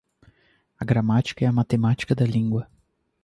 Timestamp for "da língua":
2.15-2.67